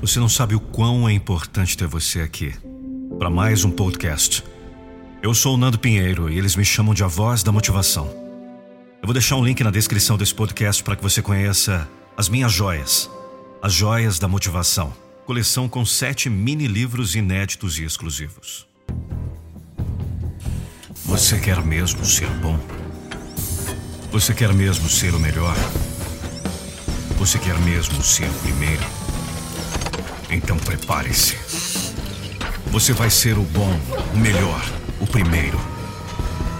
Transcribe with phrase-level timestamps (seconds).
[0.00, 2.54] Você não sabe o quão é importante ter você aqui
[3.18, 4.42] para mais um podcast.
[5.22, 8.06] Eu sou o Nando Pinheiro e eles me chamam de a voz da motivação.
[8.06, 11.86] Eu vou deixar um link na descrição desse podcast para que você conheça
[12.16, 13.10] as minhas joias,
[13.60, 14.90] as joias da motivação,
[15.26, 18.66] coleção com sete mini livros inéditos e exclusivos.
[21.04, 22.58] Você quer mesmo ser bom?
[24.10, 25.54] Você quer mesmo ser o melhor?
[27.18, 29.09] Você quer mesmo ser o primeiro?
[30.30, 31.36] Então prepare-se.
[32.66, 33.78] Você vai ser o bom,
[34.14, 34.62] o melhor,
[35.00, 35.60] o primeiro.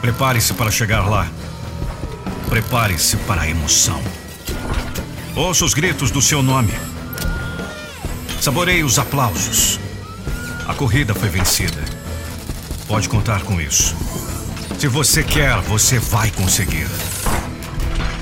[0.00, 1.28] Prepare-se para chegar lá.
[2.48, 4.02] Prepare-se para a emoção.
[5.36, 6.72] Ouça os gritos do seu nome.
[8.40, 9.78] Saboreie os aplausos.
[10.66, 11.80] A corrida foi vencida.
[12.88, 13.94] Pode contar com isso.
[14.78, 16.88] Se você quer, você vai conseguir.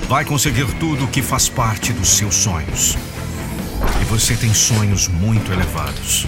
[0.07, 2.95] Vai conseguir tudo o que faz parte dos seus sonhos.
[4.09, 6.25] Você tem sonhos muito elevados.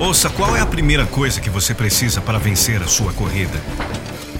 [0.00, 3.56] Ouça, qual é a primeira coisa que você precisa para vencer a sua corrida?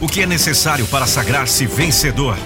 [0.01, 2.37] O que é necessário para sagrar-se vencedor?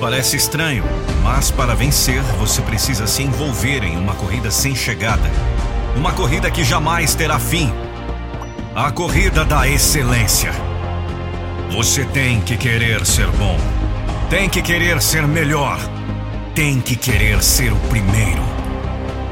[0.00, 0.84] Parece estranho,
[1.22, 5.30] mas para vencer você precisa se envolver em uma corrida sem chegada.
[5.94, 7.70] Uma corrida que jamais terá fim.
[8.74, 10.52] A corrida da excelência.
[11.72, 13.60] Você tem que querer ser bom.
[14.30, 15.78] Tem que querer ser melhor.
[16.54, 18.57] Tem que querer ser o primeiro.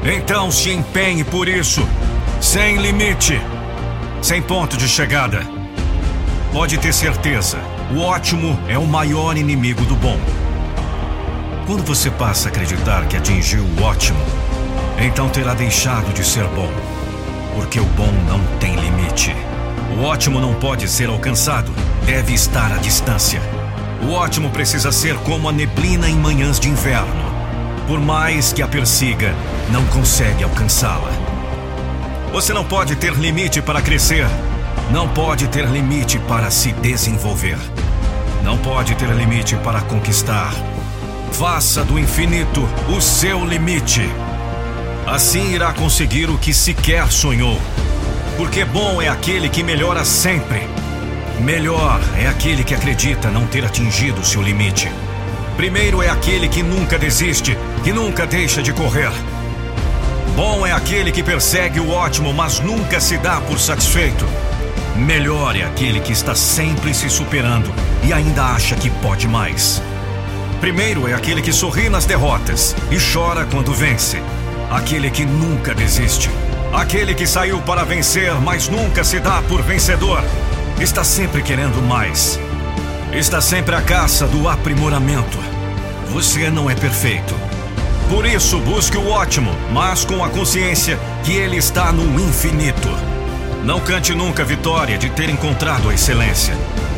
[0.09, 1.85] Então se empenhe por isso,
[2.39, 3.41] sem limite,
[4.21, 5.41] sem ponto de chegada.
[6.53, 7.57] Pode ter certeza,
[7.93, 10.17] o ótimo é o maior inimigo do bom.
[11.65, 14.19] Quando você passa a acreditar que atingiu o ótimo,
[14.97, 16.71] então terá deixado de ser bom,
[17.53, 19.35] porque o bom não tem limite.
[19.97, 21.69] O ótimo não pode ser alcançado,
[22.05, 23.41] deve estar à distância.
[24.01, 27.26] O ótimo precisa ser como a neblina em manhãs de inverno.
[27.87, 29.33] Por mais que a persiga,
[29.71, 31.09] não consegue alcançá-la.
[32.33, 34.27] Você não pode ter limite para crescer.
[34.91, 37.57] Não pode ter limite para se desenvolver.
[38.43, 40.53] Não pode ter limite para conquistar.
[41.31, 44.09] Faça do infinito o seu limite.
[45.05, 47.57] Assim irá conseguir o que sequer sonhou.
[48.35, 50.67] Porque bom é aquele que melhora sempre.
[51.39, 54.91] Melhor é aquele que acredita não ter atingido seu limite.
[55.57, 59.09] Primeiro é aquele que nunca desiste, que nunca deixa de correr.
[60.35, 64.23] Bom é aquele que persegue o ótimo, mas nunca se dá por satisfeito.
[64.95, 67.73] Melhor é aquele que está sempre se superando
[68.03, 69.81] e ainda acha que pode mais.
[70.61, 74.21] Primeiro é aquele que sorri nas derrotas e chora quando vence.
[74.69, 76.29] Aquele que nunca desiste.
[76.71, 80.23] Aquele que saiu para vencer, mas nunca se dá por vencedor.
[80.79, 82.39] Está sempre querendo mais.
[83.13, 85.39] Está sempre à caça do aprimoramento.
[86.09, 87.33] Você não é perfeito.
[88.09, 92.89] Por isso, busque o ótimo, mas com a consciência que ele está no infinito.
[93.63, 96.53] Não cante nunca a vitória de ter encontrado a excelência,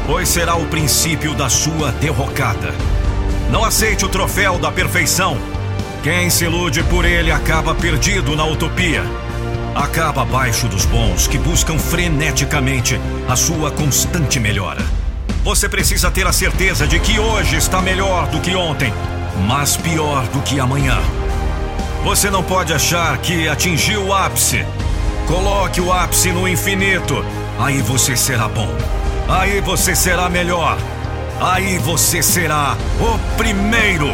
[0.08, 2.74] pois será o princípio da sua derrocada.
[3.52, 5.38] Não aceite o troféu da perfeição.
[6.04, 9.04] Quem se ilude por ele acaba perdido na utopia.
[9.76, 14.99] Acaba abaixo dos bons que buscam freneticamente a sua constante melhora.
[15.44, 18.94] Você precisa ter a certeza de que hoje está melhor do que ontem,
[19.48, 21.00] mas pior do que amanhã.
[22.04, 24.66] Você não pode achar que atingiu o ápice.
[25.28, 27.26] Coloque o ápice no infinito.
[27.58, 28.70] Aí você será bom.
[29.30, 30.78] Aí você será melhor.
[31.40, 34.08] Aí você será o primeiro.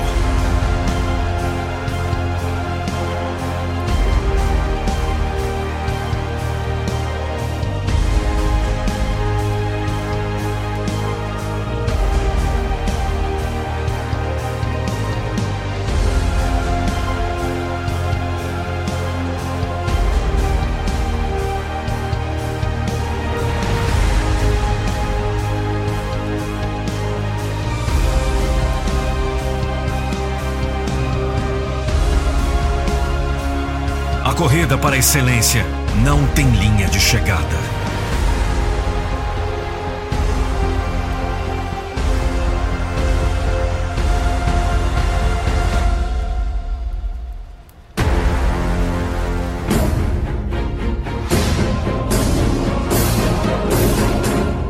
[34.35, 35.65] Corrida para a excelência
[36.03, 37.55] não tem linha de chegada.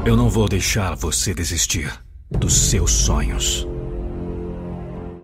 [0.06, 1.92] Eu não vou deixar você desistir
[2.30, 3.68] dos seus sonhos.